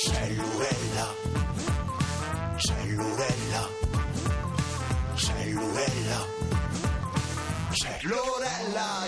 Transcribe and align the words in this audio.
Cellurella, 0.00 1.12
cellurella, 2.56 3.68
cellurella, 5.16 6.26
cellurella, 7.72 9.06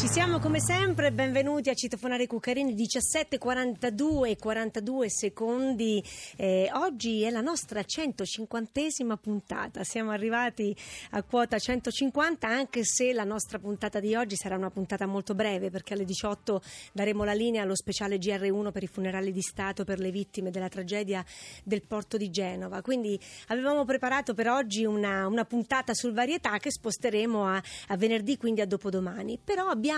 Ci 0.00 0.08
siamo 0.08 0.38
come 0.38 0.60
sempre, 0.60 1.12
benvenuti 1.12 1.68
a 1.68 1.74
Citofonare 1.74 2.26
Cuccarini 2.26 2.74
17.42 2.74 4.38
42 4.38 5.10
secondi. 5.10 6.02
Eh, 6.36 6.70
oggi 6.72 7.20
è 7.20 7.28
la 7.28 7.42
nostra 7.42 7.82
150esima 7.82 9.18
puntata, 9.20 9.84
siamo 9.84 10.10
arrivati 10.10 10.74
a 11.10 11.22
quota 11.22 11.58
150 11.58 12.48
anche 12.48 12.82
se 12.82 13.12
la 13.12 13.24
nostra 13.24 13.58
puntata 13.58 14.00
di 14.00 14.14
oggi 14.14 14.36
sarà 14.36 14.56
una 14.56 14.70
puntata 14.70 15.04
molto 15.04 15.34
breve 15.34 15.68
perché 15.68 15.92
alle 15.92 16.06
18 16.06 16.62
daremo 16.94 17.22
la 17.22 17.34
linea 17.34 17.60
allo 17.62 17.76
speciale 17.76 18.16
GR1 18.16 18.72
per 18.72 18.82
i 18.82 18.86
funerali 18.88 19.32
di 19.32 19.42
Stato 19.42 19.84
per 19.84 19.98
le 19.98 20.10
vittime 20.10 20.50
della 20.50 20.70
tragedia 20.70 21.22
del 21.62 21.82
porto 21.82 22.16
di 22.16 22.30
Genova. 22.30 22.80
Quindi 22.80 23.20
avevamo 23.48 23.84
preparato 23.84 24.32
per 24.32 24.48
oggi 24.48 24.86
una, 24.86 25.26
una 25.26 25.44
puntata 25.44 25.92
sul 25.92 26.14
varietà 26.14 26.56
che 26.56 26.70
sposteremo 26.72 27.44
a, 27.44 27.62
a 27.88 27.96
venerdì, 27.98 28.38
quindi 28.38 28.62
a 28.62 28.66
dopodomani. 28.66 29.38
Però 29.44 29.66
abbiamo 29.66 29.88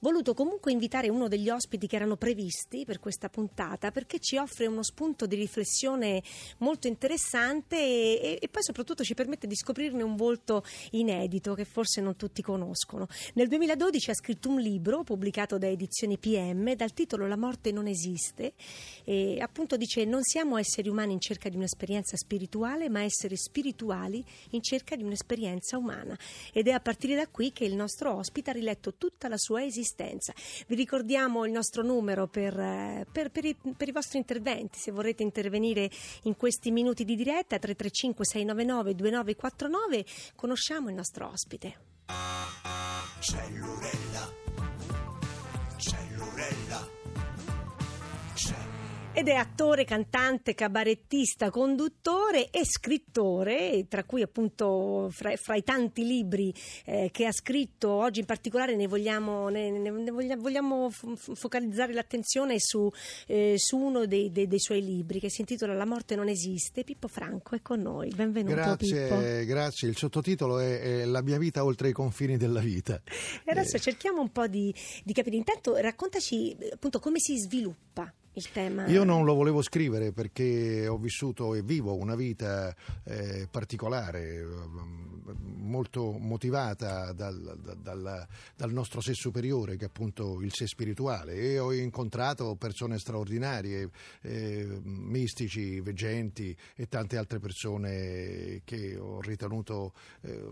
voluto 0.00 0.34
comunque 0.34 0.72
invitare 0.72 1.08
uno 1.08 1.28
degli 1.28 1.48
ospiti 1.48 1.86
che 1.86 1.96
erano 1.96 2.16
previsti 2.16 2.84
per 2.84 2.98
questa 2.98 3.28
puntata 3.28 3.90
perché 3.90 4.18
ci 4.18 4.36
offre 4.36 4.66
uno 4.66 4.82
spunto 4.82 5.26
di 5.26 5.36
riflessione 5.36 6.22
molto 6.58 6.86
interessante 6.86 7.76
e, 7.76 8.38
e- 8.40 8.48
poi 8.48 8.62
soprattutto 8.62 9.02
ci 9.04 9.14
permette 9.14 9.46
di 9.46 9.56
scoprirne 9.56 10.02
un 10.02 10.16
volto 10.16 10.64
inedito 10.90 11.54
che 11.54 11.64
forse 11.64 12.00
non 12.00 12.16
tutti 12.16 12.42
conoscono. 12.42 13.06
Nel 13.34 13.48
2012 13.48 14.10
ha 14.10 14.14
scritto 14.14 14.48
un 14.48 14.60
libro 14.60 15.02
pubblicato 15.02 15.58
da 15.58 15.68
Edizioni 15.68 16.18
PM 16.18 16.74
dal 16.74 16.92
titolo 16.92 17.26
La 17.26 17.36
morte 17.36 17.72
non 17.72 17.86
esiste 17.86 18.54
e 19.04 19.40
appunto 19.40 19.76
dice 19.76 20.04
non 20.04 20.22
siamo 20.22 20.56
esseri 20.56 20.88
umani 20.88 21.12
in 21.12 21.20
cerca 21.20 21.48
di 21.48 21.56
un'esperienza 21.56 22.16
spirituale 22.16 22.88
ma 22.88 23.02
esseri 23.02 23.36
spirituali 23.36 24.24
in 24.50 24.62
cerca 24.62 24.96
di 24.96 25.02
un'esperienza 25.02 25.76
umana 25.76 26.16
ed 26.52 26.68
è 26.68 26.72
a 26.72 26.80
partire 26.80 27.14
da 27.14 27.26
qui 27.26 27.52
che 27.52 27.64
il 27.64 27.74
nostro 27.74 28.14
ospite 28.14 28.50
ha 28.50 28.52
riletto 28.52 28.94
tutta 29.22 29.28
la 29.28 29.38
sua 29.38 29.62
esistenza. 29.64 30.32
Vi 30.66 30.74
ricordiamo 30.74 31.44
il 31.44 31.52
nostro 31.52 31.82
numero 31.82 32.26
per, 32.26 32.58
eh, 32.58 33.06
per- 33.10 33.30
per 33.30 33.44
i, 33.44 33.56
per 33.76 33.88
i 33.88 33.92
vostri 33.92 34.18
interventi, 34.18 34.78
se 34.78 34.90
vorrete 34.90 35.22
intervenire 35.22 35.88
in 36.22 36.36
questi 36.36 36.70
minuti 36.72 37.04
di 37.04 37.14
diretta 37.14 37.58
335 37.58 38.24
699 38.24 38.94
2949 38.94 40.04
conosciamo 40.34 40.88
il 40.88 40.94
nostro 40.94 41.28
ospite. 41.28 41.90
Cellurella, 43.20 44.32
cellurella, 45.78 45.78
cellurella. 45.78 46.91
Ed 49.14 49.28
è 49.28 49.34
attore, 49.34 49.84
cantante, 49.84 50.54
cabarettista, 50.54 51.50
conduttore 51.50 52.48
e 52.50 52.64
scrittore, 52.64 53.84
tra 53.86 54.04
cui 54.04 54.22
appunto 54.22 55.08
fra, 55.12 55.36
fra 55.36 55.54
i 55.54 55.62
tanti 55.62 56.04
libri 56.06 56.52
eh, 56.86 57.10
che 57.12 57.26
ha 57.26 57.30
scritto, 57.32 57.90
oggi 57.90 58.20
in 58.20 58.24
particolare 58.26 58.74
ne 58.74 58.86
vogliamo, 58.88 59.50
ne- 59.50 59.70
ne- 59.70 59.90
ne 59.90 60.10
voglia- 60.10 60.36
vogliamo 60.36 60.90
focalizzare 60.90 61.92
l'attenzione 61.92 62.56
su, 62.58 62.90
eh, 63.26 63.54
su 63.58 63.76
uno 63.76 64.06
dei, 64.06 64.32
dei- 64.32 64.48
dei 64.48 64.58
suoi 64.58 64.82
libri 64.82 65.20
che 65.20 65.28
si 65.28 65.42
intitola 65.42 65.74
La 65.74 65.84
morte 65.84 66.16
non 66.16 66.28
esiste. 66.28 66.82
Pippo 66.82 67.06
Franco 67.06 67.54
è 67.54 67.60
con 67.60 67.80
noi, 67.80 68.08
benvenuto 68.16 68.76
Pippo. 68.76 68.96
Grazie, 68.96 69.44
grazie. 69.44 69.88
Il 69.88 69.96
sottotitolo 69.98 70.58
è, 70.58 70.80
è 71.02 71.04
La 71.04 71.20
mia 71.20 71.36
vita 71.38 71.62
oltre 71.64 71.90
i 71.90 71.92
confini 71.92 72.38
della 72.38 72.60
vita. 72.60 73.00
E 73.44 73.50
adesso 73.50 73.78
cerchiamo 73.78 74.22
un 74.22 74.32
po' 74.32 74.46
di, 74.46 74.74
di 75.04 75.12
capire, 75.12 75.36
intanto 75.36 75.76
raccontaci 75.76 76.52
eh, 76.56 76.70
appunto 76.72 76.98
come 76.98 77.18
si 77.20 77.36
sviluppa 77.36 78.10
il 78.34 78.50
tema. 78.50 78.86
Io 78.86 79.04
non 79.04 79.24
lo 79.24 79.34
volevo 79.34 79.62
scrivere 79.62 80.12
perché 80.12 80.86
ho 80.86 80.96
vissuto 80.96 81.54
e 81.54 81.62
vivo 81.62 81.94
una 81.94 82.14
vita 82.14 82.74
eh, 83.04 83.46
particolare, 83.50 84.38
eh, 84.38 84.44
molto 85.36 86.12
motivata 86.12 87.12
dal, 87.12 87.58
dal- 87.80 88.26
dal- 88.56 88.72
nostro 88.72 89.00
sé 89.00 89.14
superiore, 89.14 89.76
che 89.76 89.84
è 89.84 89.88
appunto 89.88 90.40
il 90.40 90.52
sé 90.52 90.66
spirituale, 90.66 91.34
e 91.34 91.58
ho 91.58 91.72
incontrato 91.72 92.54
persone 92.56 92.98
straordinarie, 92.98 93.90
eh, 94.22 94.80
mistici, 94.82 95.80
veggenti 95.80 96.56
e 96.74 96.88
tante 96.88 97.16
altre 97.16 97.38
persone 97.38 98.62
che 98.64 98.96
ho 98.96 99.20
ritenuto 99.20 99.92
eh, 100.22 100.50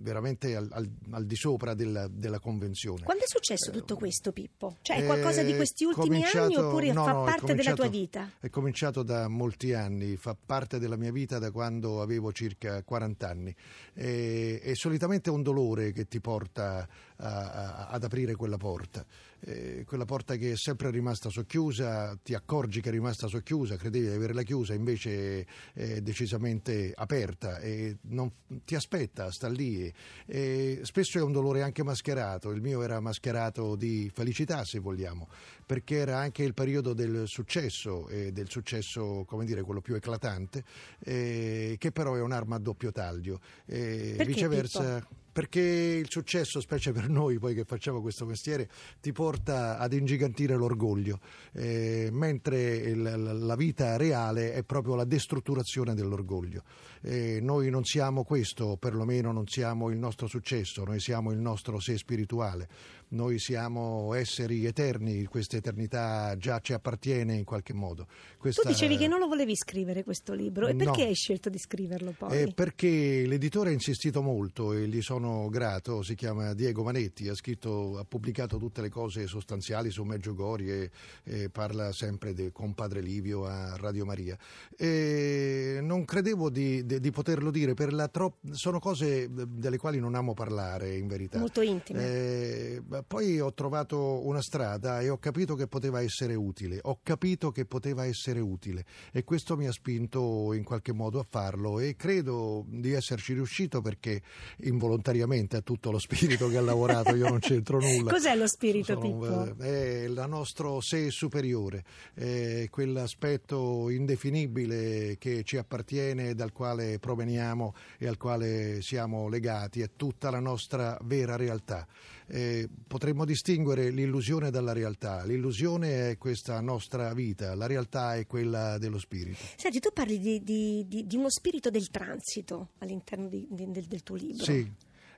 veramente 0.00 0.56
al, 0.56 0.68
al- 0.72 0.90
al 1.10 1.26
di 1.26 1.36
sopra 1.36 1.74
della, 1.74 2.08
della 2.08 2.38
convenzione. 2.38 3.02
Quando 3.04 3.24
è 3.24 3.28
successo 3.28 3.70
tutto 3.70 3.96
questo, 3.96 4.32
Pippo? 4.32 4.76
Cioè, 4.82 4.96
è 4.96 5.02
Eh, 5.02 5.06
qualcosa 5.06 5.42
di 5.42 5.54
questi 5.54 5.84
ultimi 5.84 6.22
anni 6.24 6.56
oppure 6.56 6.92
no, 6.92 7.04
fa 7.04 7.12
no, 7.12 7.24
parte 7.24 7.54
della 7.54 7.74
tua 7.74 7.88
vita? 7.88 8.30
È 8.40 8.48
cominciato 8.50 9.02
da 9.02 9.28
molti 9.28 9.72
anni, 9.72 10.16
fa 10.16 10.34
parte 10.34 10.78
della 10.78 10.96
mia 10.96 11.12
vita 11.12 11.38
da 11.38 11.50
quando 11.50 12.00
avevo 12.02 12.32
circa 12.32 12.82
40 12.82 13.28
anni. 13.28 13.54
E, 13.94 14.60
e 14.62 14.74
solitamente 14.74 15.30
un 15.30 15.42
dolore 15.42 15.92
che 15.92 16.06
ti 16.06 16.20
porta 16.20 16.86
a- 17.16 17.50
a- 17.50 17.86
ad 17.88 18.04
aprire 18.04 18.34
quella 18.34 18.56
porta. 18.58 19.04
Eh, 19.48 19.84
quella 19.86 20.04
porta 20.04 20.34
che 20.34 20.52
è 20.52 20.56
sempre 20.56 20.90
rimasta 20.90 21.28
socchiusa, 21.28 22.18
ti 22.20 22.34
accorgi 22.34 22.80
che 22.80 22.88
è 22.88 22.92
rimasta 22.92 23.28
socchiusa, 23.28 23.76
credevi 23.76 24.08
di 24.08 24.12
averla 24.12 24.42
chiusa, 24.42 24.74
invece 24.74 25.46
è 25.72 26.00
decisamente 26.00 26.92
aperta 26.92 27.60
e 27.60 27.98
non- 28.08 28.32
ti 28.64 28.74
aspetta, 28.74 29.30
sta 29.30 29.48
lì. 29.48 29.92
E 30.26 30.80
spesso 30.82 31.18
è 31.18 31.22
un 31.22 31.30
dolore 31.30 31.62
anche 31.62 31.84
mascherato, 31.84 32.50
il 32.50 32.60
mio 32.60 32.82
era 32.82 32.98
mascherato 32.98 33.76
di 33.76 34.10
felicità 34.12 34.64
se 34.64 34.80
vogliamo, 34.80 35.28
perché 35.64 35.98
era 35.98 36.18
anche 36.18 36.42
il 36.42 36.52
periodo 36.52 36.92
del 36.92 37.28
successo 37.28 38.08
e 38.08 38.32
del 38.32 38.48
successo, 38.48 39.22
come 39.28 39.44
dire, 39.44 39.62
quello 39.62 39.80
più 39.80 39.94
eclatante, 39.94 40.64
eh, 40.98 41.76
che 41.78 41.92
però 41.92 42.14
è 42.16 42.20
un'arma 42.20 42.56
a 42.56 42.58
doppio 42.58 42.90
taglio. 42.90 43.40
E 43.64 44.14
Perché, 44.16 44.24
viceversa. 44.24 45.06
Perché 45.36 45.60
il 45.60 46.06
successo, 46.08 46.62
specie 46.62 46.92
per 46.92 47.10
noi 47.10 47.38
poi 47.38 47.54
che 47.54 47.64
facciamo 47.64 48.00
questo 48.00 48.24
mestiere, 48.24 48.70
ti 49.02 49.12
porta 49.12 49.76
ad 49.76 49.92
ingigantire 49.92 50.56
l'orgoglio, 50.56 51.20
eh, 51.52 52.08
mentre 52.10 52.76
il- 52.76 53.36
la 53.44 53.54
vita 53.54 53.98
reale 53.98 54.54
è 54.54 54.62
proprio 54.62 54.94
la 54.94 55.04
destrutturazione 55.04 55.92
dell'orgoglio. 55.92 56.62
Eh, 57.02 57.40
noi 57.42 57.68
non 57.68 57.84
siamo 57.84 58.24
questo, 58.24 58.78
perlomeno 58.78 59.30
non 59.30 59.46
siamo 59.46 59.90
il 59.90 59.98
nostro 59.98 60.26
successo, 60.26 60.84
noi 60.84 61.00
siamo 61.00 61.32
il 61.32 61.38
nostro 61.38 61.80
sé 61.80 61.98
spirituale, 61.98 62.66
noi 63.08 63.38
siamo 63.38 64.12
esseri 64.14 64.64
eterni, 64.66 65.24
questa 65.26 65.56
eternità 65.56 66.36
già 66.36 66.58
ci 66.60 66.72
appartiene 66.72 67.34
in 67.34 67.44
qualche 67.44 67.72
modo. 67.72 68.04
Tu 68.06 68.38
Questa- 68.38 68.68
dicevi 68.68 68.96
che 68.96 69.06
non 69.06 69.18
lo 69.20 69.26
volevi 69.28 69.54
scrivere 69.56 70.02
questo 70.04 70.32
libro, 70.34 70.66
e 70.66 70.74
perché 70.74 71.02
No. 71.02 71.08
hai 71.08 71.14
scelto 71.14 71.48
di 71.48 71.58
scriverlo 71.58 72.14
poi? 72.16 72.42
Eh, 72.42 72.52
perché 72.52 73.24
l'editore 73.26 73.70
ha 73.70 73.72
insistito 73.72 74.22
molto 74.22 74.72
e 74.72 74.86
gli 74.88 75.00
sono 75.02 75.48
grato, 75.48 76.02
si 76.02 76.14
chiama 76.14 76.52
Diego 76.54 76.82
Manetti, 76.82 77.28
ha, 77.28 77.34
scritto, 77.34 77.98
ha 77.98 78.04
pubblicato 78.04 78.58
tutte 78.58 78.80
le 78.80 78.88
cose 78.88 79.26
sostanziali 79.26 79.90
su 79.90 80.02
Meggiugorje 80.04 80.90
e, 81.24 81.42
e 81.42 81.48
parla 81.50 81.92
sempre 81.92 82.34
de- 82.34 82.50
con 82.52 82.74
Padre 82.74 83.00
Livio 83.00 83.44
a 83.46 83.76
Radio 83.76 84.04
Maria. 84.04 84.36
E 84.76 85.78
non 85.82 86.04
credevo 86.04 86.50
di, 86.50 86.84
di- 86.84 87.00
di 87.00 87.10
poterlo 87.10 87.50
dire, 87.50 87.74
per 87.74 87.92
la 87.92 88.08
tro- 88.08 88.38
sono 88.52 88.78
cose 88.78 89.28
delle 89.30 89.78
quali 89.78 89.98
non 90.00 90.14
amo 90.14 90.34
parlare 90.34 90.96
in 90.96 91.06
verità. 91.06 91.38
Molto 91.38 91.60
intime. 91.60 92.04
Eh, 92.04 92.82
poi 93.06 93.40
ho 93.40 93.52
trovato 93.52 94.26
una 94.26 94.40
strada 94.40 95.00
e 95.00 95.08
ho 95.08 95.18
capito 95.18 95.54
che 95.54 95.66
poteva 95.66 96.00
essere 96.02 96.34
utile, 96.34 96.78
ho 96.82 97.00
capito 97.02 97.50
che 97.50 97.64
poteva 97.64 98.04
essere 98.04 98.40
utile 98.40 98.84
e 99.12 99.24
questo 99.24 99.56
mi 99.56 99.66
ha 99.66 99.72
spinto 99.72 100.52
in 100.52 100.64
qualche 100.64 100.92
modo 100.92 101.18
a 101.18 101.26
farlo 101.28 101.78
e 101.80 101.96
credo 101.96 102.64
di 102.68 102.92
esserci 102.92 103.32
riuscito 103.32 103.80
perché 103.80 104.22
involontariamente 104.60 105.56
a 105.56 105.60
tutto 105.60 105.90
lo 105.90 105.98
spirito 105.98 106.48
che 106.48 106.56
ha 106.56 106.62
lavorato 106.62 107.14
io 107.14 107.28
non 107.28 107.38
c'entro 107.38 107.80
nulla. 107.80 108.10
Cos'è 108.16 108.34
lo 108.34 108.46
spirito, 108.46 109.00
Sono, 109.00 109.44
Pippo? 109.44 109.62
È 109.62 110.04
il 110.04 110.24
nostro 110.28 110.80
sé 110.80 111.10
superiore, 111.10 111.84
è 112.14 112.66
quell'aspetto 112.70 113.90
indefinibile 113.90 115.16
che 115.18 115.42
ci 115.44 115.56
appartiene, 115.56 116.34
dal 116.34 116.52
quale 116.52 116.98
proveniamo 116.98 117.74
e 117.98 118.06
al 118.06 118.16
quale 118.16 118.82
siamo 118.82 119.28
legati, 119.28 119.80
è 119.80 119.90
tutta 119.96 120.30
la 120.30 120.40
nostra 120.40 120.98
vera 121.02 121.36
realtà. 121.36 121.86
Eh, 122.28 122.68
potremmo 122.88 123.24
distinguere 123.24 123.90
l'illusione 123.90 124.50
dalla 124.50 124.72
realtà. 124.72 125.24
L'illusione 125.24 126.10
è 126.10 126.18
questa 126.18 126.60
nostra 126.60 127.14
vita, 127.14 127.54
la 127.54 127.66
realtà 127.66 128.16
è 128.16 128.26
quella 128.26 128.78
dello 128.78 128.98
spirito. 128.98 129.38
Senti, 129.56 129.78
tu 129.80 129.90
parli 129.92 130.18
di, 130.18 130.42
di- 130.42 130.84
di- 130.88 131.06
di 131.06 131.16
uno 131.16 131.30
spirito 131.30 131.70
del 131.70 131.88
transito 131.90 132.70
all'interno 132.78 133.28
del, 133.28 133.46
del 133.86 134.02
tuo 134.02 134.16
libro. 134.16 134.44
Sì. 134.44 134.68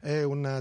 È 0.01 0.23
una, 0.23 0.61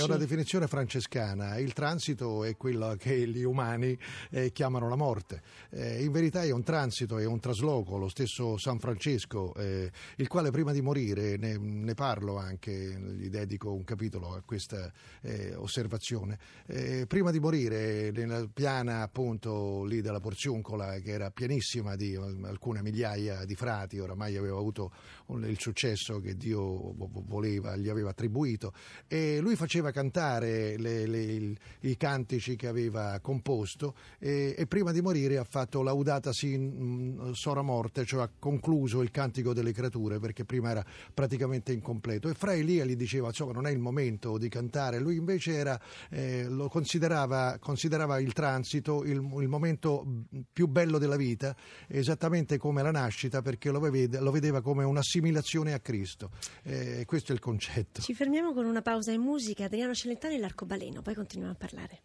è 0.00 0.02
una 0.04 0.16
definizione 0.16 0.66
francescana. 0.68 1.58
Il 1.58 1.72
transito 1.72 2.44
è 2.44 2.56
quello 2.56 2.94
che 2.96 3.26
gli 3.28 3.42
umani 3.42 3.98
eh, 4.30 4.52
chiamano 4.52 4.88
la 4.88 4.96
morte. 4.96 5.42
Eh, 5.70 6.02
in 6.02 6.12
verità 6.12 6.42
è 6.42 6.50
un 6.50 6.62
transito, 6.62 7.18
è 7.18 7.24
un 7.24 7.40
trasloco. 7.40 7.96
Lo 7.96 8.08
stesso 8.08 8.56
San 8.56 8.78
Francesco, 8.78 9.54
eh, 9.54 9.90
il 10.16 10.28
quale 10.28 10.50
prima 10.50 10.72
di 10.72 10.80
morire, 10.80 11.36
ne, 11.36 11.56
ne 11.58 11.94
parlo 11.94 12.36
anche, 12.36 12.70
gli 12.72 13.28
dedico 13.28 13.72
un 13.72 13.84
capitolo 13.84 14.34
a 14.34 14.42
questa 14.44 14.92
eh, 15.22 15.54
osservazione. 15.54 16.38
Eh, 16.66 17.06
prima 17.06 17.30
di 17.30 17.40
morire, 17.40 18.10
nella 18.12 18.48
piana 18.52 19.02
appunto 19.02 19.84
lì 19.84 20.00
della 20.00 20.20
Porziuncola, 20.20 20.98
che 21.00 21.10
era 21.10 21.30
pienissima 21.30 21.96
di 21.96 22.14
alcune 22.14 22.82
migliaia 22.82 23.44
di 23.44 23.54
frati, 23.54 23.98
oramai 23.98 24.36
aveva 24.36 24.58
avuto 24.58 24.92
il 25.28 25.58
successo 25.58 26.20
che 26.20 26.36
Dio 26.36 26.60
vo- 26.60 27.08
vo- 27.10 27.24
voleva, 27.26 27.76
gli 27.76 27.88
aveva 27.88 28.12
attribuito, 28.20 28.72
e 29.08 29.40
lui 29.40 29.56
faceva 29.56 29.90
cantare 29.90 30.76
le- 30.76 31.06
le- 31.06 31.54
i 31.80 31.96
cantici 31.96 32.54
che 32.54 32.66
aveva 32.66 33.18
composto 33.20 33.94
e, 34.18 34.54
e 34.56 34.66
prima 34.66 34.92
di 34.92 35.00
morire 35.00 35.38
ha 35.38 35.44
fatto 35.44 35.82
laudata 35.82 36.32
sin 36.32 37.30
sora 37.32 37.62
morte, 37.62 38.04
cioè 38.04 38.22
ha 38.22 38.30
concluso 38.38 39.00
il 39.00 39.10
cantico 39.10 39.54
delle 39.54 39.72
creature 39.72 40.18
perché 40.18 40.44
prima 40.44 40.70
era 40.70 40.84
praticamente 41.14 41.72
incompleto 41.72 42.28
e 42.28 42.34
Fra 42.34 42.52
Elia 42.52 42.84
gli 42.84 42.96
diceva 42.96 43.28
insomma 43.28 43.52
non 43.52 43.66
è 43.66 43.70
il 43.70 43.78
momento 43.78 44.36
di 44.36 44.48
cantare, 44.48 44.98
lui 44.98 45.16
invece 45.16 45.54
era, 45.54 45.80
eh, 46.10 46.44
lo 46.44 46.68
considerava, 46.68 47.56
considerava 47.58 48.20
il 48.20 48.32
transito 48.32 49.04
il, 49.04 49.16
il 49.16 49.48
momento 49.48 50.04
più 50.52 50.66
bello 50.66 50.98
della 50.98 51.16
vita, 51.16 51.56
esattamente 51.88 52.58
come 52.58 52.82
la 52.82 52.90
nascita 52.90 53.40
perché 53.40 53.70
lo, 53.70 53.80
vede- 53.80 54.20
lo 54.20 54.30
vedeva 54.30 54.60
come 54.60 54.84
un'assimilazione 54.84 55.72
a 55.72 55.80
Cristo. 55.80 56.30
Eh, 56.64 57.04
questo 57.06 57.32
è 57.32 57.34
il 57.34 57.40
concetto. 57.40 58.02
Ci 58.02 58.09
fermiamo 58.14 58.52
con 58.52 58.66
una 58.66 58.82
pausa 58.82 59.12
in 59.12 59.20
musica. 59.20 59.64
Adriano 59.64 59.94
Celentano 59.94 60.34
e 60.34 60.38
l'Arcobaleno, 60.38 61.02
poi 61.02 61.14
continuiamo 61.14 61.54
a 61.54 61.56
parlare. 61.56 62.02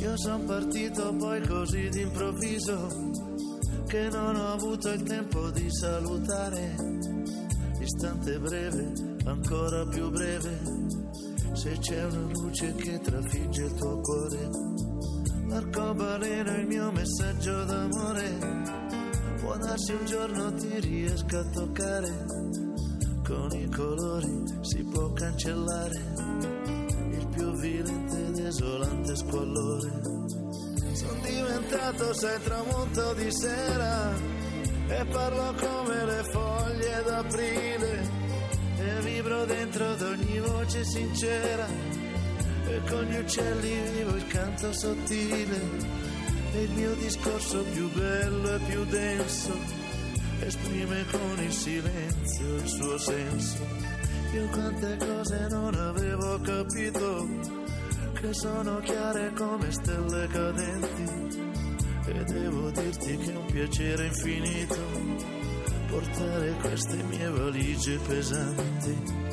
Io 0.00 0.16
sono 0.16 0.44
partito 0.44 1.14
poi 1.14 1.46
così 1.46 1.88
d'improvviso 1.90 3.10
che 3.86 4.08
non 4.08 4.36
ho 4.36 4.52
avuto 4.52 4.88
il 4.90 5.02
tempo 5.02 5.50
di 5.50 5.66
salutare. 5.70 6.74
Istante 7.80 8.38
breve, 8.38 8.92
ancora 9.24 9.86
più 9.86 10.10
breve, 10.10 10.58
se 11.52 11.76
c'è 11.78 12.04
una 12.04 12.30
luce 12.32 12.74
che 12.76 12.98
trafigge 13.00 13.64
il 13.64 13.74
tuo 13.74 14.00
cuore. 14.00 14.48
L'arcobaleno 15.48 16.50
è 16.50 16.58
il 16.58 16.66
mio 16.66 16.90
messaggio 16.92 17.64
d'amore. 17.64 17.79
Darsi 19.70 19.92
un 19.92 20.04
giorno 20.04 20.52
ti 20.54 20.80
riesca 20.80 21.38
a 21.38 21.44
toccare. 21.44 22.26
Con 23.24 23.52
i 23.52 23.70
colori 23.70 24.42
si 24.62 24.82
può 24.82 25.12
cancellare 25.12 25.94
il 27.12 27.26
più 27.32 27.52
violento 27.52 28.16
e 28.16 28.30
desolante 28.32 29.14
squallore. 29.14 29.90
Sono 30.92 31.20
diventato, 31.22 32.12
sai, 32.14 32.42
tramonto 32.42 33.14
di 33.14 33.30
sera 33.30 34.12
e 34.88 35.04
parlo 35.04 35.54
come 35.54 36.04
le 36.04 36.24
foglie 36.32 37.02
d'aprile 37.04 38.10
e 38.76 39.00
vibro 39.02 39.44
dentro 39.44 39.88
ad 39.88 40.02
ogni 40.02 40.40
voce 40.40 40.82
sincera 40.82 41.66
e 42.66 42.80
con 42.88 43.04
gli 43.04 43.16
uccelli 43.16 43.90
vivo 43.92 44.16
il 44.16 44.26
canto 44.26 44.72
sottile 44.72 45.99
il 46.62 46.70
mio 46.72 46.94
discorso 46.94 47.64
più 47.72 47.90
bello 47.92 48.54
e 48.54 48.58
più 48.60 48.84
denso 48.84 49.80
esprime 50.40 51.04
con 51.10 51.44
il 51.44 51.52
silenzio 51.52 52.56
il 52.56 52.68
suo 52.68 52.98
senso. 52.98 53.66
Io 54.34 54.46
quante 54.48 54.96
cose 54.98 55.46
non 55.50 55.74
avevo 55.74 56.40
capito, 56.40 57.28
che 58.20 58.32
sono 58.32 58.78
chiare 58.80 59.32
come 59.34 59.70
stelle 59.70 60.26
cadenti. 60.28 61.48
E 62.06 62.24
devo 62.24 62.70
dirti 62.70 63.16
che 63.16 63.32
è 63.32 63.36
un 63.36 63.46
piacere 63.46 64.06
infinito 64.06 64.78
portare 65.88 66.52
queste 66.60 67.02
mie 67.02 67.28
valigie 67.28 67.98
pesanti. 68.06 69.29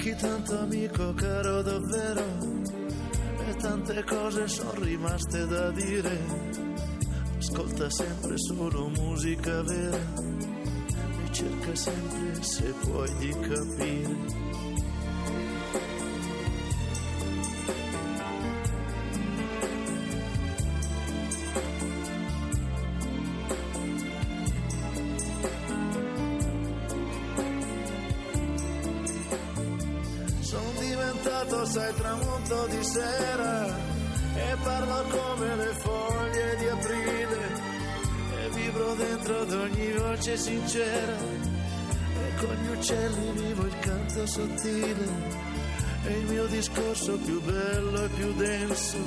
Manchi 0.00 0.16
tanto 0.16 0.58
amico 0.58 1.12
caro 1.12 1.60
davvero 1.60 2.24
e 3.48 3.56
tante 3.56 4.02
cose 4.04 4.48
sono 4.48 4.72
rimaste 4.80 5.46
da 5.46 5.70
dire. 5.72 6.18
Ascolta 7.36 7.90
sempre 7.90 8.38
solo 8.38 8.88
musica 8.88 9.62
vera 9.62 9.98
e 9.98 11.32
cerca 11.32 11.74
sempre 11.74 12.42
se 12.42 12.72
puoi 12.80 13.14
di 13.18 13.28
capire. 13.40 14.49
Diventato, 31.60 31.64
sai, 31.64 31.94
tramonto 31.94 32.66
di 32.66 32.84
sera 32.84 33.66
e 34.34 34.56
parlo 34.62 35.04
come 35.08 35.56
le 35.56 35.74
foglie 35.74 36.56
di 36.58 36.66
aprile 36.68 37.38
e 38.36 38.50
vibro 38.50 38.94
dentro 38.94 39.40
ad 39.40 39.52
ogni 39.52 39.92
voce 39.92 40.36
sincera 40.36 41.16
e 41.16 42.34
con 42.38 42.54
gli 42.54 42.76
uccelli 42.76 43.32
vivo 43.32 43.66
il 43.66 43.78
canto 43.80 44.26
sottile 44.26 45.38
e 46.04 46.18
il 46.18 46.26
mio 46.26 46.46
discorso 46.46 47.18
più 47.18 47.40
bello 47.42 48.04
e 48.04 48.08
più 48.08 48.32
denso 48.34 48.98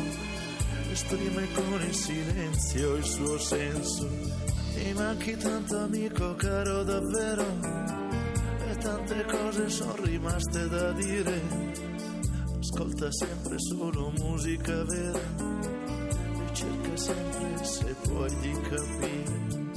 esprime 0.92 1.48
con 1.54 1.82
il 1.82 1.96
silenzio 1.96 2.96
il 2.96 3.04
suo 3.04 3.40
senso. 3.40 4.08
Mi 4.76 4.94
manchi 4.94 5.36
tanto 5.38 5.80
amico 5.80 6.36
caro 6.36 6.84
davvero 6.84 7.46
e 8.70 8.78
tante 8.78 9.26
cose 9.26 9.70
sono 9.70 10.04
rimaste 10.04 10.68
da 10.68 10.92
dire. 10.92 11.73
Ascolta 12.74 13.12
sempre 13.12 13.60
solo 13.60 14.12
musica 14.18 14.84
vera 14.86 15.20
e 15.20 16.54
cerca 16.56 16.98
sempre 16.98 17.64
se 17.64 17.96
puoi 18.02 18.40
di 18.40 18.52
capire. 18.62 19.72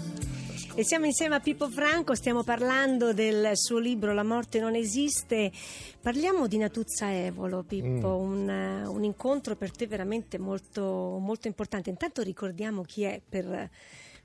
E 0.75 0.83
siamo 0.83 1.05
insieme 1.05 1.35
a 1.35 1.41
Pippo 1.41 1.69
Franco, 1.69 2.15
stiamo 2.15 2.43
parlando 2.43 3.13
del 3.13 3.51
suo 3.53 3.79
libro 3.81 4.15
La 4.15 4.23
morte 4.23 4.61
non 4.61 4.75
esiste. 4.75 5.53
Parliamo 6.01 6.47
di 6.47 6.57
Natuzza 6.57 7.13
Evolo, 7.13 7.65
Pippo, 7.65 8.17
un, 8.17 8.49
eh, 8.49 8.87
un 8.87 9.05
incontro 9.05 9.57
per 9.57 9.73
te 9.73 9.87
veramente 9.87 10.39
molto, 10.39 11.19
molto 11.21 11.49
importante. 11.49 11.91
Intanto 11.91 12.23
ricordiamo 12.23 12.81
chi 12.81 13.03
è 13.03 13.21
per, 13.29 13.69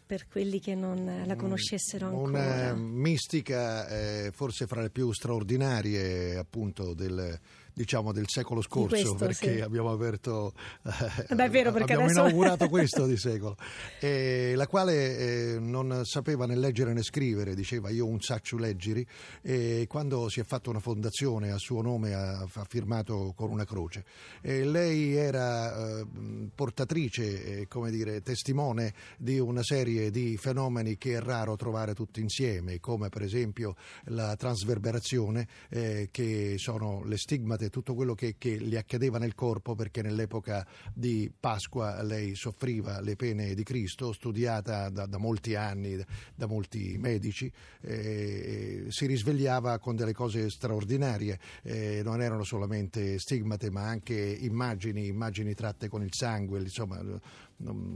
per 0.06 0.30
quelli 0.30 0.62
che 0.62 0.76
non 0.76 1.24
la 1.26 1.36
conoscessero 1.36 2.08
ancora. 2.08 2.72
Una 2.72 2.74
mistica 2.74 3.90
eh, 3.90 4.32
forse 4.34 4.66
fra 4.66 4.82
le 4.82 4.90
più 4.90 5.12
straordinarie 5.12 6.38
appunto 6.38 6.94
del, 6.94 7.38
diciamo, 7.74 8.12
del 8.12 8.28
secolo 8.28 8.62
scorso 8.62 8.90
questo, 8.96 9.16
perché 9.16 9.56
sì. 9.56 9.62
abbiamo 9.62 9.92
aperto 9.92 10.54
eh, 10.84 11.36
Beh, 11.36 11.46
è 11.46 11.50
vero, 11.50 11.72
perché 11.72 11.94
abbiamo 11.94 12.06
adesso- 12.06 12.22
inaugurato 12.22 12.68
questo 12.70 13.06
di 13.06 13.18
secolo 13.18 13.58
eh, 14.00 14.54
la 14.56 14.68
quale 14.68 15.18
eh, 15.18 15.60
non 15.60 16.02
sapeva 16.04 16.46
né 16.46 16.56
leggere 16.56 16.94
né 16.94 17.04
scrivere 17.04 17.56
diceva 17.56 17.90
io 17.90 18.08
un 18.08 18.22
saccio 18.22 18.58
leggeri 18.58 19.06
e 19.42 19.86
quando 19.88 20.30
si 20.30 20.40
è 20.40 20.44
fatta 20.44 20.70
una 20.70 20.80
fondazione 20.80 21.52
a 21.52 21.58
suo 21.58 21.82
nome 21.82 22.14
ha, 22.14 22.40
ha 22.40 22.66
firmato 22.68 23.34
con 23.36 23.52
una 23.52 23.66
croce 23.66 24.04
e 24.42 24.64
lei 24.64 25.16
era 25.16 26.00
eh, 26.00 26.06
portatrice 26.54 27.60
eh, 27.62 27.68
come 27.68 27.92
dire 27.92 28.22
testimone 28.22 28.94
di 29.18 29.40
una 29.40 29.64
serie 29.64 30.12
di 30.12 30.38
fenomeni 30.38 30.98
che 30.98 31.16
è 31.16 31.22
raro 31.22 31.56
trovare 31.56 31.94
tutti 31.94 32.22
insieme 32.22 32.80
come 32.80 33.10
per 33.10 33.22
esempio 33.22 33.76
la 34.06 34.36
trasverberazione 34.36 35.48
eh, 35.70 36.10
che 36.12 36.56
sono 36.58 37.04
le 37.04 37.18
stigmate 37.18 37.61
raccontate 37.62 37.70
tutto 37.70 37.94
quello 37.94 38.16
che, 38.16 38.36
che 38.38 38.58
le 38.60 38.78
accadeva 38.78 39.20
nel 39.20 39.36
corpo 39.36 39.76
perché 39.76 40.02
nell'epoca 40.02 40.66
di 40.94 41.32
Pasqua 41.38 42.02
lei 42.02 42.36
soffriva 42.36 43.00
le 43.02 43.16
pene 43.16 43.54
di 43.54 43.64
Cristo, 43.64 44.14
studiata 44.14 44.90
da, 44.90 45.06
da 45.06 45.18
molti 45.18 45.56
anni 45.56 46.04
da 46.34 46.48
molti 46.48 46.98
medici, 46.98 47.52
eh, 47.82 48.86
si 48.90 49.06
risvegliava 49.06 49.78
con 49.80 49.96
delle 49.96 50.14
cose 50.14 50.50
straordinarie, 50.50 51.40
eh, 51.64 52.02
non 52.04 52.22
erano 52.22 52.44
solamente 52.44 53.20
stigmate 53.20 53.70
ma 53.70 53.84
anche 53.84 54.16
immagini, 54.16 55.08
immagini 55.08 55.54
tratte 55.54 55.88
con 55.88 56.02
il 56.02 56.14
sangue, 56.14 56.60
insomma 56.60 57.00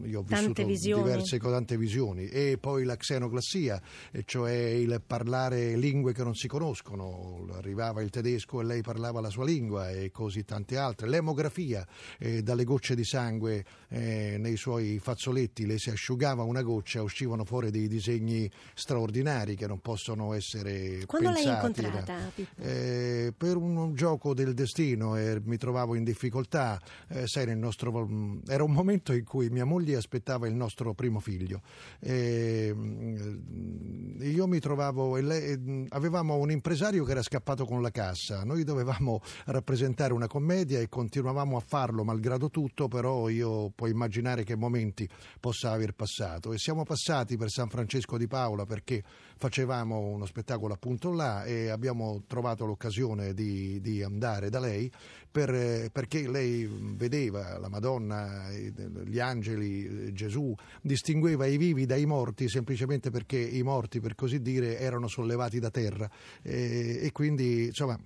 io 0.03 0.19
ho 0.19 0.24
vissuto 0.24 0.63
diverse 0.63 1.39
tante 1.39 1.77
visioni. 1.77 2.27
E 2.27 2.57
poi 2.60 2.84
la 2.84 2.95
xenoglassia, 2.95 3.81
e 4.12 4.24
cioè 4.25 4.51
il 4.51 5.01
parlare 5.05 5.75
lingue 5.75 6.13
che 6.13 6.24
non 6.24 6.36
si 6.36 6.48
conoscono, 6.48 7.48
arrivava 7.53 8.01
il 8.01 8.10
tedesco 8.10 8.62
e 8.62 8.63
lei 8.63 8.81
parlava 8.81 9.22
la 9.22 9.29
sua 9.29 9.45
lingua 9.45 9.54
e 9.55 10.12
così 10.12 10.43
tante 10.43 10.77
altre, 10.77 11.07
l'emografia, 11.07 11.85
eh, 12.19 12.41
dalle 12.43 12.63
gocce 12.63 12.95
di 12.95 13.03
sangue 13.03 13.63
eh, 13.89 14.35
nei 14.38 14.57
suoi 14.57 15.00
fazzoletti 15.00 15.65
le 15.65 15.79
si 15.79 15.89
asciugava 15.89 16.43
una 16.43 16.62
goccia, 16.62 17.01
uscivano 17.01 17.45
fuori 17.45 17.71
dei 17.71 17.88
disegni 17.88 18.50
straordinari 18.74 19.55
che 19.55 19.67
non 19.67 19.79
possono 19.79 20.33
essere 20.33 21.03
Quando 21.05 21.29
l'hai 21.29 21.43
pensati. 21.43 21.81
incontrata, 21.81 22.31
Pippo? 22.33 22.62
Eh, 22.62 23.33
per 23.35 23.55
un 23.55 23.93
gioco 23.95 24.33
del 24.33 24.53
destino 24.53 25.15
e 25.15 25.39
mi 25.43 25.57
trovavo 25.57 25.95
in 25.95 26.03
difficoltà, 26.03 26.81
eh, 27.07 27.27
sai, 27.27 27.55
nostro, 27.55 28.07
era 28.47 28.63
un 28.63 28.71
momento 28.71 29.13
in 29.13 29.24
cui 29.24 29.50
mia 29.50 29.65
moglie 29.65 29.95
aspettava 29.95 30.47
il 30.47 30.55
nostro 30.55 30.93
primo 30.93 31.19
figlio. 31.19 31.62
E, 32.00 32.71
mm, 32.75 34.21
io 34.21 34.47
mi 34.47 34.59
trovavo, 34.59 35.17
e 35.17 35.21
lei- 35.21 35.57
mm, 35.57 35.85
avevamo 35.89 36.35
un 36.35 36.51
impresario 36.51 37.03
che 37.03 37.12
era 37.12 37.21
scappato 37.21 37.65
con 37.65 37.81
la 37.81 37.91
cassa, 37.91 38.43
noi 38.43 38.63
dovevamo 38.63 39.21
rappresentare 39.46 40.14
una 40.14 40.28
commedia 40.28 40.80
e 40.80 40.90
continuavamo 40.90 41.58
a 41.58 41.60
farlo 41.60 42.04
malgrado 42.04 42.50
tutto, 42.50 42.88
però 42.88 43.30
io 43.30 43.70
puoi 43.70 43.92
immaginare 43.92 44.44
che 44.44 44.56
momenti 44.56 45.08
possa 45.40 45.72
aver 45.72 45.94
passato. 45.94 46.54
E 46.54 46.58
siamo 46.58 46.84
passati 46.84 47.38
per 47.38 47.50
San 47.50 47.70
Francesco 47.70 48.18
di 48.18 48.28
Paola 48.28 48.66
perché 48.66 49.04
facevamo 49.38 50.00
uno 50.00 50.25
spettacolo 50.25 50.74
appunto 50.74 51.12
là 51.12 51.44
e 51.44 51.70
abbiamo 51.70 52.24
trovato 52.28 52.66
l'occasione 52.66 53.34
di, 53.34 53.80
di 53.82 54.02
andare 54.02 54.50
da 54.50 54.60
lei 54.60 54.92
per, 55.30 55.90
perché 55.92 56.30
lei 56.30 56.66
vedeva 56.96 57.58
la 57.60 57.68
Madonna, 57.68 58.50
gli 58.52 59.20
angeli, 59.20 60.14
Gesù, 60.14 60.56
distingueva 60.82 61.46
i 61.46 61.58
vivi 61.58 61.86
dai 61.86 62.06
morti 62.06 62.48
semplicemente 62.48 63.10
perché 63.10 63.38
i 63.38 63.62
morti, 63.62 64.00
per 64.00 64.16
così 64.16 64.42
dire, 64.42 64.80
erano 64.80 65.08
sollevati 65.08 65.60
da 65.60 65.70
terra 65.70 66.10
e, 66.42 67.00
e 67.02 67.12
quindi 67.12 67.66
insomma 67.66 68.00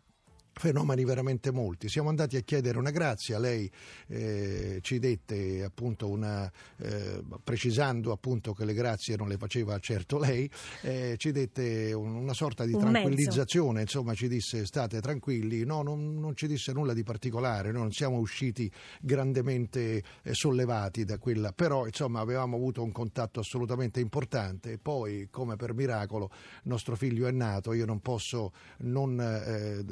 fenomeni 0.60 1.06
veramente 1.06 1.52
molti. 1.52 1.88
Siamo 1.88 2.10
andati 2.10 2.36
a 2.36 2.42
chiedere 2.42 2.78
una 2.78 2.92
grazia, 2.92 3.40
lei 3.40 3.72
eh, 4.08 4.80
ci 4.82 5.00
dette 5.00 5.64
appunto 5.64 6.10
una, 6.10 6.52
eh, 6.80 7.24
precisando 7.42 8.12
appunto 8.12 8.54
che 8.54 8.66
le 8.66 8.74
grazie 8.74 9.16
non 9.16 9.30
le 9.30 9.38
faceva 9.38 9.80
certo 9.80 10.18
lei, 10.20 10.52
eh, 10.82 11.16
ci 11.18 11.32
dette 11.32 11.94
un- 11.94 12.14
una 12.14 12.34
sorta 12.34 12.66
di 12.66 12.74
tranquillizzazione, 12.78 13.82
insomma 13.82 14.14
ci 14.14 14.28
disse 14.28 14.66
state 14.66 15.00
tranquilli, 15.00 15.64
no, 15.64 15.82
non, 15.82 16.20
non 16.20 16.36
ci 16.36 16.46
disse 16.46 16.74
nulla 16.74 16.94
di 16.94 17.04
particolare, 17.04 17.72
noi 17.72 17.84
non 17.84 17.92
siamo 17.94 18.18
usciti 18.18 18.70
grandemente 19.02 20.04
eh, 20.24 20.34
sollevati 20.34 21.06
da 21.06 21.18
quella, 21.18 21.54
però 21.54 21.86
insomma 21.86 22.20
avevamo 22.20 22.58
avuto 22.58 22.84
un 22.84 22.92
contatto 22.92 23.40
assolutamente 23.40 24.02
importante. 24.02 24.74
E 24.74 24.78
poi 24.78 25.30
come 25.32 25.56
per 25.56 25.74
miracolo 25.74 26.30
nostro 26.64 26.98
figlio 26.98 27.28
è 27.28 27.32
nato, 27.32 27.72
io 27.72 27.86
non 27.86 28.02
posso 28.02 28.52
non 28.80 29.20
eh, 29.22 29.84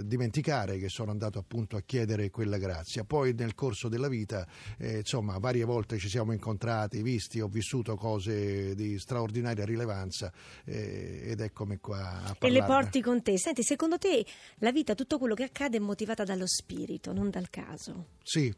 dimenticare 0.57 0.77
che 0.77 0.89
sono 0.89 1.11
andato 1.11 1.39
appunto 1.39 1.75
a 1.75 1.81
chiedere 1.81 2.29
quella 2.29 2.57
grazia. 2.57 3.03
Poi 3.03 3.33
nel 3.33 3.53
corso 3.53 3.87
della 3.87 4.07
vita, 4.07 4.47
eh, 4.77 4.97
insomma, 4.97 5.37
varie 5.37 5.63
volte 5.63 5.97
ci 5.97 6.09
siamo 6.09 6.31
incontrati, 6.33 7.01
visti, 7.01 7.39
ho 7.39 7.47
vissuto 7.47 7.95
cose 7.95 8.73
di 8.75 8.97
straordinaria 8.97 9.65
rilevanza 9.65 10.31
eh, 10.65 11.23
ed 11.25 11.41
eccomi 11.41 11.77
qua 11.77 12.23
a 12.23 12.35
E 12.39 12.49
le 12.49 12.59
parlarne. 12.59 12.65
porti 12.65 13.01
con 13.01 13.21
te. 13.21 13.37
Senti, 13.37 13.63
secondo 13.63 13.97
te 13.97 14.25
la 14.59 14.71
vita, 14.71 14.95
tutto 14.95 15.17
quello 15.17 15.35
che 15.35 15.43
accade 15.43 15.77
è 15.77 15.81
motivata 15.81 16.23
dallo 16.23 16.47
spirito, 16.47 17.13
non 17.13 17.29
dal 17.29 17.49
caso? 17.49 18.07
Sì, 18.23 18.53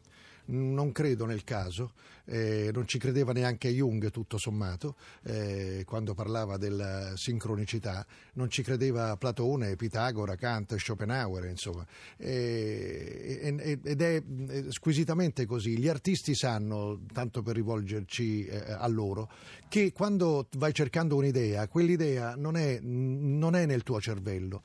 non 0.50 0.92
credo 0.92 1.24
nel 1.26 1.44
caso, 1.44 1.92
eh, 2.26 2.70
non 2.72 2.86
ci 2.86 2.98
credeva 2.98 3.32
neanche 3.32 3.68
Jung 3.68 4.10
tutto 4.10 4.38
sommato, 4.38 4.96
eh, 5.24 5.82
quando 5.86 6.14
parlava 6.14 6.56
della 6.56 7.16
sincronicità, 7.16 8.06
non 8.34 8.50
ci 8.50 8.62
credeva 8.62 9.16
Platone, 9.16 9.76
Pitagora, 9.76 10.36
Kant, 10.36 10.76
Schopenhauer, 10.76 11.46
insomma, 11.46 11.86
Eh, 12.16 13.78
ed 13.82 14.02
è 14.02 14.22
eh, 14.48 14.64
squisitamente 14.68 15.46
così. 15.46 15.78
Gli 15.78 15.88
artisti 15.88 16.34
sanno, 16.34 17.00
tanto 17.12 17.42
per 17.42 17.54
rivolgerci 17.54 18.46
eh, 18.46 18.72
a 18.72 18.86
loro, 18.86 19.30
che 19.68 19.92
quando 19.92 20.46
vai 20.56 20.72
cercando 20.72 21.16
un'idea, 21.16 21.68
quell'idea 21.68 22.34
non 22.36 22.56
è, 22.56 22.78
non 22.80 23.54
è 23.54 23.66
nel 23.66 23.82
tuo 23.82 24.00
cervello. 24.00 24.62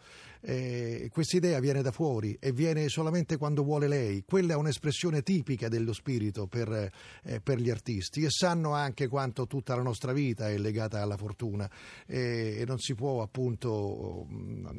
Eh, 0.47 1.09
quest'idea 1.11 1.59
viene 1.59 1.81
da 1.81 1.89
fuori 1.89 2.37
e 2.39 2.51
viene 2.51 2.87
solamente 2.87 3.35
quando 3.35 3.63
vuole 3.63 3.87
lei. 3.87 4.23
Quella 4.23 4.53
è 4.53 4.55
un'espressione 4.55 5.23
tipica 5.23 5.69
dello 5.69 5.91
spirito 5.91 6.45
per, 6.45 6.91
eh, 7.23 7.41
per 7.41 7.57
gli 7.57 7.71
artisti 7.71 8.23
e 8.23 8.29
sanno 8.29 8.73
anche 8.73 9.07
quanto 9.07 9.47
tutta 9.47 9.75
la 9.75 9.81
nostra 9.81 10.13
vita 10.13 10.47
è 10.47 10.57
legata 10.59 11.01
alla 11.01 11.17
fortuna 11.17 11.67
eh, 12.05 12.57
e 12.59 12.65
non 12.67 12.77
si 12.77 12.93
può 12.93 13.23
appunto 13.23 14.27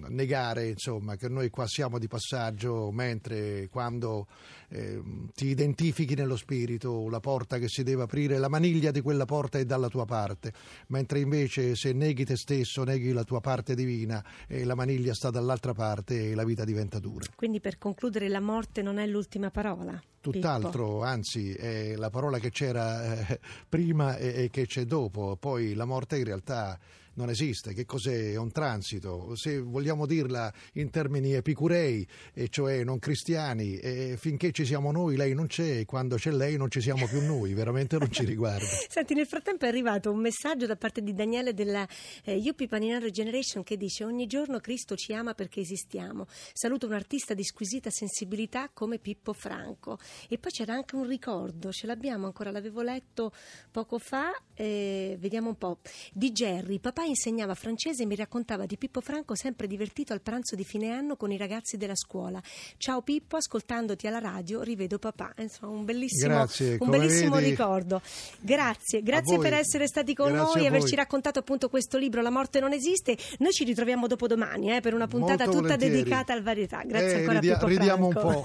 negare 0.08 0.68
insomma, 0.68 1.16
che 1.16 1.28
noi 1.28 1.50
qua 1.50 1.66
siamo 1.66 1.98
di 1.98 2.06
passaggio 2.06 2.92
mentre 2.92 3.66
quando 3.68 4.28
eh, 4.68 5.02
ti 5.34 5.46
identifichi 5.46 6.14
nello 6.14 6.36
spirito 6.36 7.08
la 7.08 7.18
porta 7.18 7.58
che 7.58 7.66
si 7.66 7.82
deve 7.82 8.04
aprire, 8.04 8.38
la 8.38 8.48
maniglia 8.48 8.92
di 8.92 9.00
quella 9.00 9.24
porta 9.24 9.58
è 9.58 9.64
dalla 9.64 9.88
tua 9.88 10.04
parte, 10.04 10.52
mentre 10.88 11.18
invece 11.18 11.74
se 11.74 11.92
neghi 11.92 12.24
te 12.24 12.36
stesso, 12.36 12.84
neghi 12.84 13.10
la 13.10 13.24
tua 13.24 13.40
parte 13.40 13.74
divina 13.74 14.24
e 14.46 14.62
la 14.62 14.76
maniglia 14.76 15.12
sta 15.12 15.30
dall'altra 15.30 15.54
parte 15.72 16.30
e 16.30 16.34
la 16.34 16.44
vita 16.44 16.64
diventa 16.64 16.98
dura. 16.98 17.26
Quindi 17.34 17.60
per 17.60 17.78
concludere 17.78 18.28
la 18.28 18.40
morte 18.40 18.82
non 18.82 18.98
è 18.98 19.06
l'ultima 19.06 19.50
parola. 19.50 20.00
Tutt'altro, 20.20 21.02
anzi, 21.02 21.52
è 21.52 21.94
la 21.96 22.10
parola 22.10 22.38
che 22.38 22.50
c'era 22.50 23.26
eh, 23.28 23.40
prima 23.68 24.16
e, 24.16 24.44
e 24.44 24.50
che 24.50 24.66
c'è 24.66 24.84
dopo. 24.84 25.36
Poi 25.36 25.74
la 25.74 25.84
morte 25.84 26.18
in 26.18 26.24
realtà 26.24 26.78
non 27.16 27.30
esiste. 27.30 27.74
Che 27.74 27.84
cos'è? 27.84 28.32
È 28.32 28.36
un 28.36 28.50
transito. 28.50 29.34
Se 29.36 29.60
vogliamo 29.60 30.06
dirla 30.06 30.52
in 30.74 30.90
termini 30.90 31.32
epicurei, 31.34 32.06
e 32.32 32.48
cioè 32.48 32.84
non 32.84 32.98
cristiani, 32.98 33.76
e 33.76 34.16
finché 34.18 34.52
ci 34.52 34.64
siamo 34.64 34.92
noi 34.92 35.16
lei 35.16 35.34
non 35.34 35.46
c'è, 35.46 35.78
e 35.78 35.84
quando 35.84 36.16
c'è 36.16 36.30
lei 36.30 36.56
non 36.56 36.70
ci 36.70 36.80
siamo 36.80 37.06
più 37.06 37.24
noi, 37.24 37.54
veramente 37.54 37.98
non 37.98 38.10
ci 38.10 38.24
riguarda. 38.24 38.66
Senti, 38.88 39.14
nel 39.14 39.26
frattempo 39.26 39.64
è 39.64 39.68
arrivato 39.68 40.10
un 40.10 40.20
messaggio 40.20 40.66
da 40.66 40.76
parte 40.76 41.02
di 41.02 41.14
Daniele 41.14 41.54
della 41.54 41.86
eh, 42.24 42.36
Yuppie 42.36 42.68
Paninaro 42.68 43.10
Generation 43.10 43.62
che 43.62 43.76
dice 43.76 44.04
ogni 44.04 44.26
giorno 44.26 44.60
Cristo 44.60 44.94
ci 44.94 45.12
ama 45.12 45.34
perché 45.34 45.60
esistiamo. 45.60 46.26
Saluto 46.52 46.86
un 46.86 46.92
artista 46.92 47.34
di 47.34 47.44
squisita 47.44 47.90
sensibilità 47.90 48.70
come 48.72 48.98
Pippo 48.98 49.32
Franco. 49.32 49.98
E 50.28 50.38
poi 50.38 50.52
c'era 50.52 50.74
anche 50.74 50.96
un 50.96 51.06
ricordo, 51.06 51.72
ce 51.72 51.86
l'abbiamo 51.86 52.26
ancora, 52.26 52.50
l'avevo 52.50 52.82
letto 52.82 53.32
poco 53.70 53.98
fa, 53.98 54.30
eh, 54.54 55.16
vediamo 55.18 55.48
un 55.48 55.56
po'. 55.56 55.78
Di 56.12 56.32
Jerry, 56.32 56.78
papà 56.78 57.05
insegnava 57.06 57.54
francese 57.54 58.02
e 58.02 58.06
mi 58.06 58.14
raccontava 58.16 58.66
di 58.66 58.76
Pippo 58.76 59.00
Franco 59.00 59.34
sempre 59.34 59.66
divertito 59.66 60.12
al 60.12 60.20
pranzo 60.20 60.54
di 60.54 60.64
fine 60.64 60.90
anno 60.90 61.16
con 61.16 61.30
i 61.32 61.36
ragazzi 61.36 61.76
della 61.76 61.94
scuola. 61.96 62.40
Ciao 62.76 63.02
Pippo, 63.02 63.36
ascoltandoti 63.36 64.06
alla 64.06 64.18
radio 64.18 64.62
rivedo 64.62 64.98
papà. 64.98 65.32
Insomma, 65.38 65.72
un 65.72 65.84
bellissimo, 65.84 66.32
Grazie, 66.34 66.76
un 66.80 66.90
bellissimo 66.90 67.38
ricordo. 67.38 68.00
Grazie, 68.40 69.02
grazie 69.02 69.38
per 69.38 69.54
essere 69.54 69.86
stati 69.86 70.14
con 70.14 70.32
Grazie 70.32 70.54
noi 70.60 70.64
e 70.64 70.68
averci 70.68 70.94
raccontato 70.94 71.38
appunto 71.38 71.68
questo 71.68 71.98
libro 71.98 72.22
La 72.22 72.30
morte 72.30 72.60
non 72.60 72.72
esiste. 72.72 73.16
Noi 73.38 73.52
ci 73.52 73.64
ritroviamo 73.64 74.06
dopodomani 74.06 74.76
eh, 74.76 74.80
per 74.80 74.94
una 74.94 75.06
puntata 75.06 75.44
Molto 75.44 75.60
tutta 75.60 75.74
volentieri. 75.74 75.96
dedicata 76.02 76.32
al 76.32 76.42
varietà. 76.42 76.82
Grazie 76.84 77.08
Eh, 77.12 77.18
ancora 77.20 77.38
a 77.38 77.40
Pippo 77.40 77.66
ridiamo 77.66 78.06
un 78.06 78.12
Franco. 78.12 78.44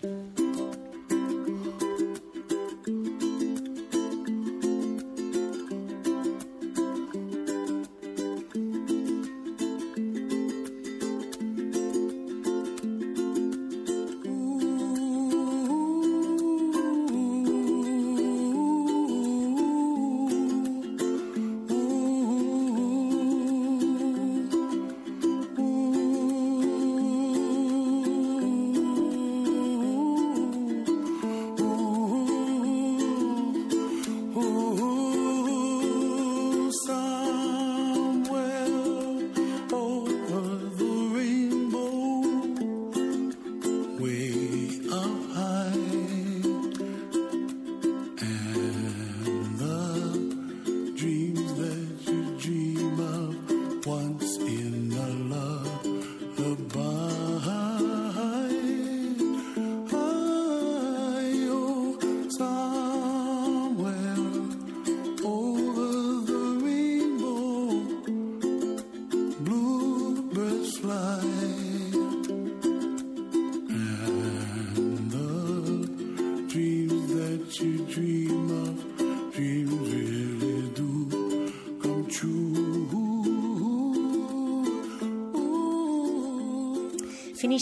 po'. 0.00 0.86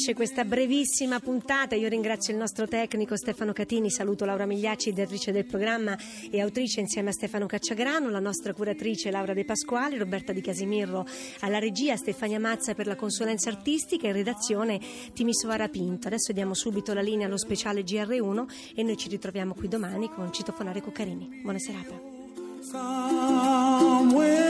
Finisce 0.06 0.14
questa 0.14 0.44
brevissima 0.44 1.18
puntata. 1.18 1.74
Io 1.74 1.88
ringrazio 1.88 2.32
il 2.32 2.38
nostro 2.38 2.68
tecnico 2.68 3.16
Stefano 3.16 3.52
Catini, 3.52 3.90
saluto 3.90 4.24
Laura 4.24 4.46
Migliacci, 4.46 4.92
direttrice 4.92 5.32
del 5.32 5.46
programma 5.46 5.98
e 6.30 6.40
autrice 6.40 6.78
insieme 6.78 7.08
a 7.08 7.12
Stefano 7.12 7.46
Cacciagrano, 7.46 8.08
la 8.08 8.20
nostra 8.20 8.52
curatrice 8.52 9.10
Laura 9.10 9.34
De 9.34 9.44
Pasquali, 9.44 9.98
Roberta 9.98 10.32
Di 10.32 10.40
Casimirro 10.40 11.04
alla 11.40 11.58
regia, 11.58 11.96
Stefania 11.96 12.38
Mazza 12.38 12.74
per 12.74 12.86
la 12.86 12.94
consulenza 12.94 13.50
artistica 13.50 14.06
e 14.06 14.12
redazione 14.12 14.78
Timisoara 15.12 15.68
Pinto. 15.68 16.06
Adesso 16.06 16.32
diamo 16.32 16.54
subito 16.54 16.94
la 16.94 17.02
linea 17.02 17.26
allo 17.26 17.38
speciale 17.38 17.82
GR1 17.82 18.44
e 18.76 18.84
noi 18.84 18.96
ci 18.96 19.08
ritroviamo 19.08 19.54
qui 19.54 19.66
domani 19.66 20.08
con 20.08 20.32
Citofonare 20.32 20.82
Cuccarini. 20.82 21.40
Buona 21.42 21.58
serata. 21.58 22.14
Somewhere 22.60 24.45